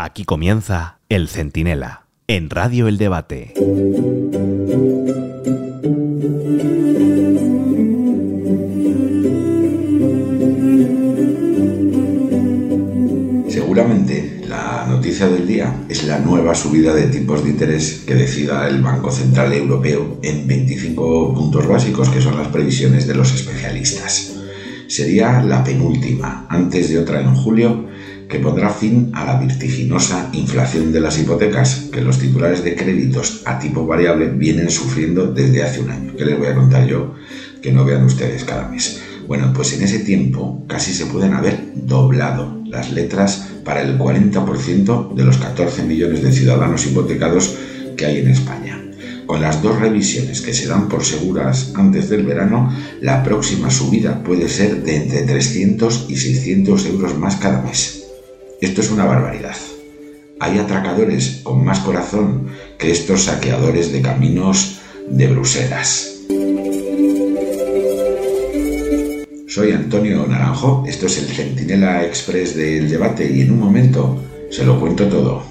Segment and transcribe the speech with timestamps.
[0.00, 3.52] Aquí comienza El Centinela, en Radio El Debate.
[13.48, 18.68] Seguramente la noticia del día es la nueva subida de tipos de interés que decida
[18.68, 24.36] el Banco Central Europeo en 25 puntos básicos, que son las previsiones de los especialistas.
[24.86, 27.87] Sería la penúltima, antes de otra en julio,
[28.28, 33.42] que pondrá fin a la vertiginosa inflación de las hipotecas que los titulares de créditos
[33.46, 36.14] a tipo variable vienen sufriendo desde hace un año.
[36.16, 37.14] ¿Qué les voy a contar yo?
[37.62, 39.02] Que no vean ustedes cada mes.
[39.26, 45.14] Bueno, pues en ese tiempo casi se pueden haber doblado las letras para el 40%
[45.14, 47.56] de los 14 millones de ciudadanos hipotecados
[47.96, 48.84] que hay en España.
[49.26, 54.22] Con las dos revisiones que se dan por seguras antes del verano, la próxima subida
[54.22, 57.97] puede ser de entre 300 y 600 euros más cada mes.
[58.60, 59.54] Esto es una barbaridad.
[60.40, 66.16] Hay atracadores con más corazón que estos saqueadores de caminos de Bruselas.
[69.46, 74.64] Soy Antonio Naranjo, esto es el Centinela Express del debate y en un momento se
[74.64, 75.44] lo cuento todo.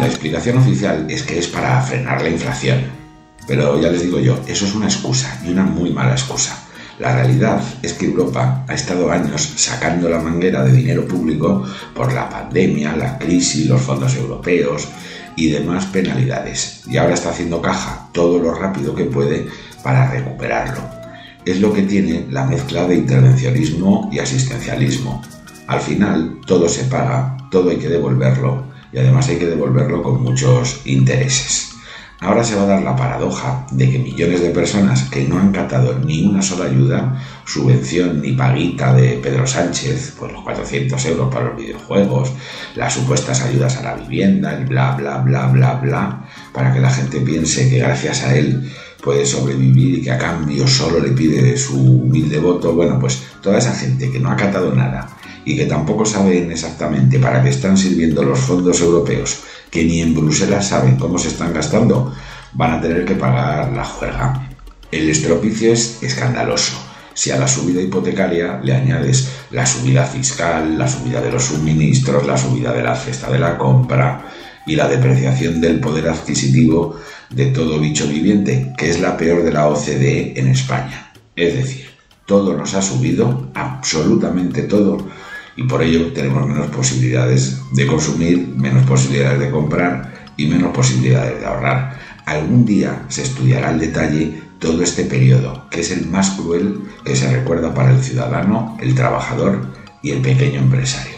[0.00, 3.05] La explicación oficial es que es para frenar la inflación.
[3.46, 6.66] Pero ya les digo yo, eso es una excusa y una muy mala excusa.
[6.98, 11.62] La realidad es que Europa ha estado años sacando la manguera de dinero público
[11.94, 14.88] por la pandemia, la crisis, los fondos europeos
[15.36, 16.82] y demás penalidades.
[16.86, 19.46] Y ahora está haciendo caja todo lo rápido que puede
[19.82, 20.80] para recuperarlo.
[21.44, 25.22] Es lo que tiene la mezcla de intervencionismo y asistencialismo.
[25.66, 30.22] Al final todo se paga, todo hay que devolverlo y además hay que devolverlo con
[30.22, 31.65] muchos intereses.
[32.20, 35.52] Ahora se va a dar la paradoja de que millones de personas que no han
[35.52, 41.32] catado ni una sola ayuda, subvención ni paguita de Pedro Sánchez, pues los 400 euros
[41.32, 42.32] para los videojuegos,
[42.74, 46.90] las supuestas ayudas a la vivienda, el bla, bla, bla, bla, bla, para que la
[46.90, 48.72] gente piense que gracias a él
[49.02, 53.58] puede sobrevivir y que a cambio solo le pide su humilde voto, bueno, pues toda
[53.58, 55.15] esa gente que no ha catado nada
[55.46, 60.12] y que tampoco saben exactamente para qué están sirviendo los fondos europeos, que ni en
[60.12, 62.12] Bruselas saben cómo se están gastando,
[62.52, 64.50] van a tener que pagar la juega.
[64.90, 66.76] El estropicio es escandaloso.
[67.14, 72.26] Si a la subida hipotecaria le añades la subida fiscal, la subida de los suministros,
[72.26, 74.26] la subida de la cesta de la compra
[74.66, 76.96] y la depreciación del poder adquisitivo
[77.30, 81.12] de todo bicho viviente, que es la peor de la OCDE en España.
[81.36, 81.86] Es decir,
[82.26, 85.06] todo nos ha subido, absolutamente todo,
[85.56, 91.40] y por ello tenemos menos posibilidades de consumir, menos posibilidades de comprar y menos posibilidades
[91.40, 91.98] de ahorrar.
[92.26, 97.16] Algún día se estudiará al detalle todo este periodo, que es el más cruel que
[97.16, 99.66] se recuerda para el ciudadano, el trabajador
[100.02, 101.16] y el pequeño empresario.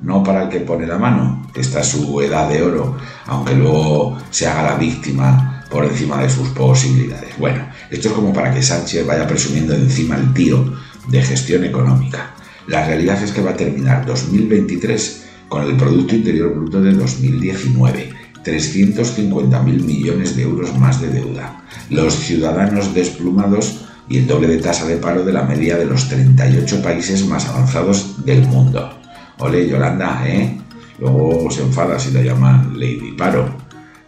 [0.00, 2.96] No para el que pone la mano, que está su edad de oro,
[3.26, 7.36] aunque luego se haga la víctima por encima de sus posibilidades.
[7.38, 10.72] Bueno, esto es como para que Sánchez vaya presumiendo encima el tío
[11.08, 12.34] de gestión económica.
[12.68, 18.10] La realidad es que va a terminar 2023 con el Producto Interior Bruto de 2019,
[18.44, 24.86] 350.000 millones de euros más de deuda, los ciudadanos desplumados y el doble de tasa
[24.86, 29.00] de paro de la media de los 38 países más avanzados del mundo.
[29.38, 30.60] Ole, Yolanda, ¿eh?
[30.98, 33.48] Luego se enfada si la llaman Lady Paro.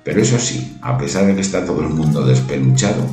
[0.04, 3.06] Pero eso sí, a pesar de que está todo el mundo despeluchado,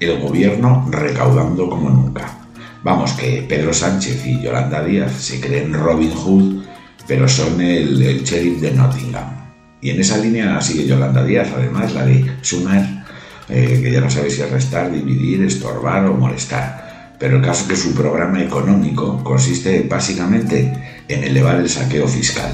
[0.00, 2.41] el gobierno recaudando como nunca.
[2.82, 6.64] Vamos, que Pedro Sánchez y Yolanda Díaz se creen Robin Hood,
[7.06, 9.52] pero son el, sheriff de Nottingham.
[9.80, 13.04] Y en esa línea sigue Yolanda Díaz, además, la de sumar,
[13.48, 17.14] eh, que ya no sabe si es restar, dividir, estorbar o molestar.
[17.18, 22.50] Pero el caso es que su programa económico consiste básicamente en elevar el saqueo fiscal.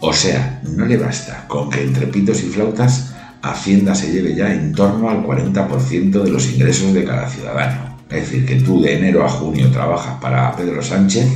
[0.00, 4.52] O sea, no le basta con que entre pitos y flautas Hacienda se lleve ya
[4.52, 7.89] en torno al 40% de los ingresos de cada ciudadano.
[8.10, 11.26] Es decir, que tú de enero a junio trabajas para Pedro Sánchez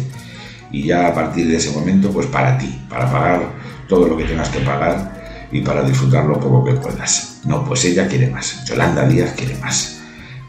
[0.72, 3.42] y ya a partir de ese momento, pues para ti, para pagar
[3.88, 7.42] todo lo que tengas que pagar y para disfrutar lo poco que puedas.
[7.44, 8.64] No, pues ella quiere más.
[8.64, 10.02] Yolanda Díaz quiere más.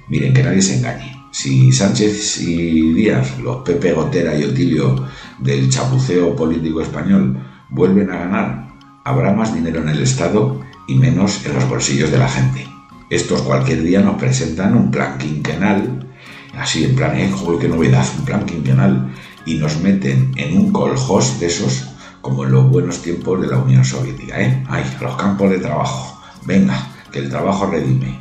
[0.09, 1.15] Miren, que nadie se engañe.
[1.31, 5.07] Si Sánchez y Díaz, los Pepe Gotera y Otilio
[5.37, 7.37] del chapuceo político español,
[7.69, 8.67] vuelven a ganar,
[9.03, 12.65] habrá más dinero en el Estado y menos en los bolsillos de la gente.
[13.09, 16.04] Estos cualquier día nos presentan un plan quinquenal
[16.57, 19.13] así en plan, eh, joder, qué novedad, un plan quinquenal,
[19.45, 21.87] y nos meten en un coljós de esos,
[22.21, 24.63] como en los buenos tiempos de la Unión Soviética, ¿eh?
[24.67, 28.19] Ay, los campos de trabajo, venga, que el trabajo redime.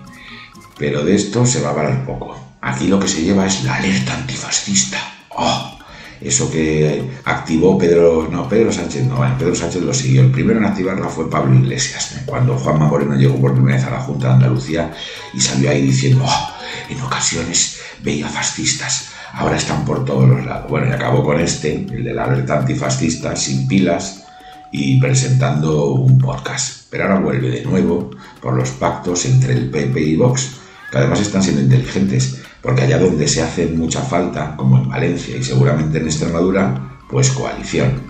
[0.77, 2.37] Pero de esto se va a hablar poco.
[2.61, 4.99] Aquí lo que se lleva es la alerta antifascista.
[5.31, 5.79] ¡Oh!
[6.21, 10.23] Eso que activó Pedro, no, Pedro Sánchez, no, Pedro Sánchez lo siguió.
[10.23, 13.91] El primero en activarla fue Pablo Iglesias, cuando Juanma Moreno llegó por primera vez a
[13.91, 14.93] la Junta de Andalucía
[15.35, 16.54] y salió ahí diciendo, oh,
[16.89, 20.71] en ocasiones veía fascistas, ahora están por todos los lados.
[20.71, 24.25] Bueno, y acabó con este, el de la alerta antifascista, sin pilas
[24.73, 26.87] y presentando un podcast.
[26.91, 28.11] Pero ahora vuelve de nuevo
[28.41, 30.57] por los pactos entre el PP y Vox,
[30.91, 35.37] que además están siendo inteligentes porque allá donde se hace mucha falta, como en Valencia
[35.37, 38.01] y seguramente en Extremadura, pues coalición.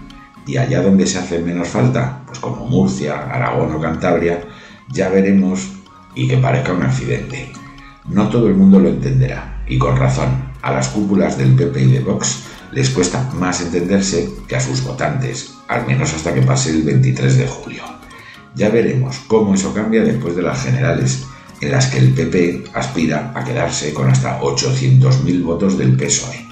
[0.47, 4.41] Y allá donde se hace menos falta, pues como Murcia, Aragón o Cantabria,
[4.91, 5.73] ya veremos
[6.15, 7.51] y que parezca un accidente.
[8.09, 10.53] No todo el mundo lo entenderá, y con razón.
[10.63, 14.83] A las cúpulas del PP y de Vox les cuesta más entenderse que a sus
[14.83, 17.83] votantes, al menos hasta que pase el 23 de julio.
[18.55, 21.25] Ya veremos cómo eso cambia después de las generales
[21.61, 26.47] en las que el PP aspira a quedarse con hasta 800.000 votos del PSOE.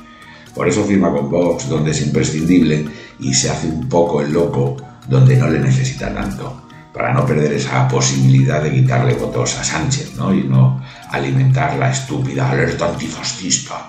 [0.55, 2.87] Por eso firma con Vox, donde es imprescindible,
[3.19, 4.77] y se hace un poco el loco,
[5.09, 6.62] donde no le necesita tanto,
[6.93, 10.35] para no perder esa posibilidad de quitarle votos a Sánchez, ¿no?
[10.35, 13.89] Y no alimentar la estúpida alerta antifascista.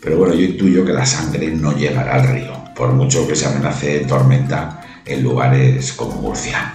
[0.00, 3.46] Pero bueno, yo intuyo que la sangre no llegará al río, por mucho que se
[3.46, 6.72] amenace tormenta en lugares como Murcia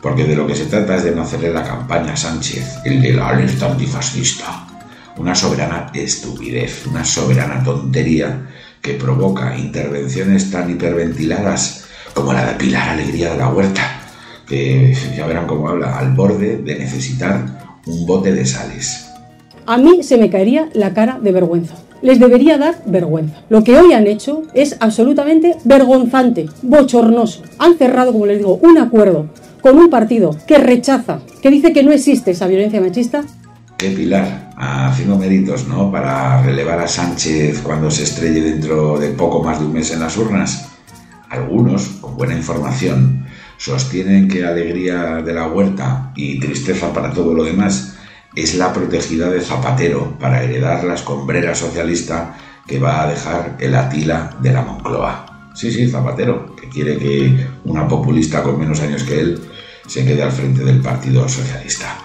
[0.00, 3.02] porque de lo que se trata es de no hacerle la campaña a Sánchez, el
[3.02, 4.66] de la alerta antifascista.
[5.16, 8.46] Una soberana estupidez, una soberana tontería
[8.80, 14.00] que provoca intervenciones tan hiperventiladas como la de Pilar Alegría de la Huerta,
[14.48, 19.08] que ya verán cómo habla, al borde de necesitar un bote de sales.
[19.66, 21.74] A mí se me caería la cara de vergüenza.
[22.00, 23.42] Les debería dar vergüenza.
[23.48, 27.42] Lo que hoy han hecho es absolutamente vergonzante, bochornoso.
[27.58, 29.26] Han cerrado, como les digo, un acuerdo
[29.60, 33.24] con un partido que rechaza, que dice que no existe esa violencia machista.
[33.76, 35.90] Qué Pilar, haciendo méritos, ¿no?
[35.90, 40.00] Para relevar a Sánchez cuando se estrelle dentro de poco más de un mes en
[40.00, 40.68] las urnas.
[41.28, 43.17] Algunos, con buena información,
[43.58, 47.96] sostienen que alegría de la huerta y tristeza para todo lo demás
[48.34, 53.74] es la protegida de Zapatero para heredar la escombrera socialista que va a dejar el
[53.74, 55.50] Atila de la Moncloa.
[55.54, 59.40] Sí, sí, Zapatero, que quiere que una populista con menos años que él
[59.86, 61.98] se quede al frente del Partido Socialista.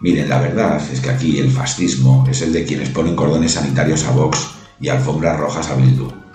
[0.00, 4.04] Miren, la verdad es que aquí el fascismo es el de quienes ponen cordones sanitarios
[4.04, 4.48] a Vox
[4.80, 6.25] y alfombras rojas a Bildu.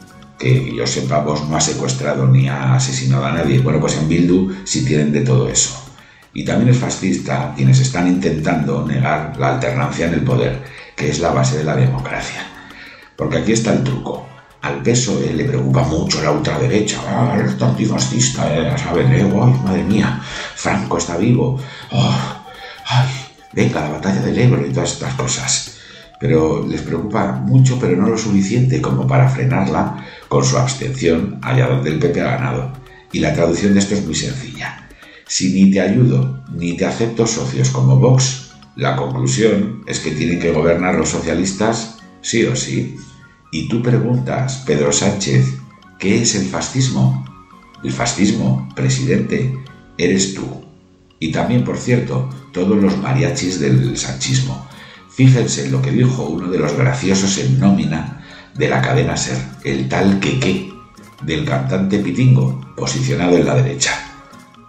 [0.41, 3.59] Que yo sepa, Vox no ha secuestrado ni ha asesinado a nadie.
[3.59, 5.79] Bueno, pues en Bildu sí tienen de todo eso.
[6.33, 10.63] Y también es fascista quienes están intentando negar la alternancia en el poder,
[10.95, 12.41] que es la base de la democracia.
[13.15, 14.25] Porque aquí está el truco.
[14.63, 20.19] Al PSOE le preocupa mucho la ultraderecha, ah, el antifascista, saben, eh, madre mía,
[20.55, 21.59] Franco está vivo,
[21.91, 22.43] oh,
[22.87, 23.07] ay,
[23.53, 25.77] venga, la batalla del Ebro y todas estas cosas.
[26.19, 29.97] Pero les preocupa mucho, pero no lo suficiente como para frenarla
[30.31, 32.71] con su abstención allá donde el PP ha ganado.
[33.11, 34.87] Y la traducción de esto es muy sencilla.
[35.27, 40.39] Si ni te ayudo ni te acepto socios como Vox, la conclusión es que tienen
[40.39, 42.95] que gobernar los socialistas sí o sí.
[43.51, 45.47] Y tú preguntas, Pedro Sánchez,
[45.99, 47.25] ¿qué es el fascismo?
[47.83, 49.53] El fascismo, presidente,
[49.97, 50.63] eres tú.
[51.19, 54.65] Y también, por cierto, todos los mariachis del sanchismo.
[55.09, 58.21] Fíjense en lo que dijo uno de los graciosos en nómina
[58.55, 60.71] de la cadena Ser, el tal Queque,
[61.23, 63.91] del cantante Pitingo, posicionado en la derecha.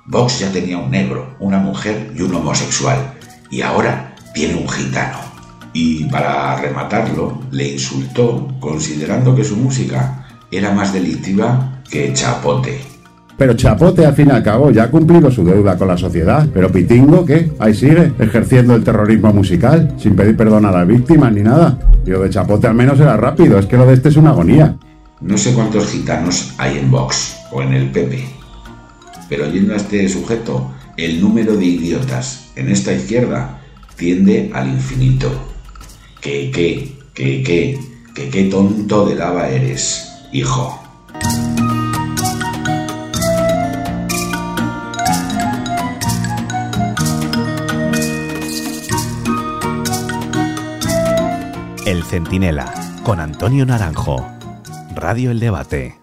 [0.06, 3.14] Vox ya tenía un negro, una mujer y un homosexual,
[3.50, 5.32] y ahora tiene un gitano
[5.72, 12.91] y para rematarlo le insultó considerando que su música era más delictiva que Chapote.
[13.42, 16.46] Pero Chapote al fin y al cabo ya ha cumplido su deuda con la sociedad.
[16.54, 17.50] Pero Pitingo, ¿qué?
[17.58, 21.76] Ahí sigue, ejerciendo el terrorismo musical, sin pedir perdón a las víctimas ni nada.
[22.06, 24.30] Y lo de Chapote al menos era rápido, es que lo de este es una
[24.30, 24.76] agonía.
[25.20, 28.24] No sé cuántos gitanos hay en Vox o en el PP,
[29.28, 33.58] pero yendo a este sujeto, el número de idiotas en esta izquierda
[33.96, 35.28] tiende al infinito.
[36.20, 37.80] Que, que, que, que,
[38.14, 40.81] que qué tonto de lava eres, hijo.
[51.92, 52.72] El Centinela,
[53.02, 54.26] con Antonio Naranjo.
[54.94, 56.01] Radio El Debate.